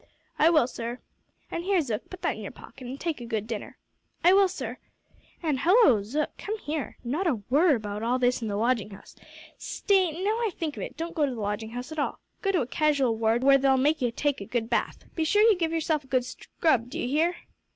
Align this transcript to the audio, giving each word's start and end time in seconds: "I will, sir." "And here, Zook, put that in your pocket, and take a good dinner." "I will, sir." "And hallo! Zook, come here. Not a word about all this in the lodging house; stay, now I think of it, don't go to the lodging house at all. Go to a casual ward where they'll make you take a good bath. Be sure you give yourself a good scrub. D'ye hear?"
"I 0.39 0.49
will, 0.49 0.65
sir." 0.65 0.97
"And 1.51 1.63
here, 1.63 1.79
Zook, 1.79 2.09
put 2.09 2.23
that 2.23 2.35
in 2.35 2.41
your 2.41 2.51
pocket, 2.51 2.87
and 2.87 2.99
take 2.99 3.21
a 3.21 3.25
good 3.27 3.45
dinner." 3.45 3.77
"I 4.23 4.33
will, 4.33 4.47
sir." 4.47 4.79
"And 5.43 5.59
hallo! 5.59 6.01
Zook, 6.01 6.35
come 6.39 6.57
here. 6.57 6.97
Not 7.03 7.27
a 7.27 7.43
word 7.51 7.75
about 7.75 8.01
all 8.01 8.17
this 8.17 8.41
in 8.41 8.47
the 8.47 8.55
lodging 8.55 8.89
house; 8.89 9.15
stay, 9.59 10.09
now 10.23 10.39
I 10.39 10.49
think 10.57 10.75
of 10.75 10.81
it, 10.81 10.97
don't 10.97 11.13
go 11.13 11.27
to 11.27 11.35
the 11.35 11.39
lodging 11.39 11.69
house 11.69 11.91
at 11.91 11.99
all. 11.99 12.17
Go 12.41 12.51
to 12.51 12.61
a 12.61 12.65
casual 12.65 13.15
ward 13.15 13.43
where 13.43 13.59
they'll 13.59 13.77
make 13.77 14.01
you 14.01 14.11
take 14.11 14.41
a 14.41 14.45
good 14.47 14.71
bath. 14.71 15.05
Be 15.13 15.23
sure 15.23 15.43
you 15.43 15.55
give 15.55 15.71
yourself 15.71 16.03
a 16.03 16.07
good 16.07 16.25
scrub. 16.25 16.89
D'ye 16.89 17.05
hear?" 17.05 17.35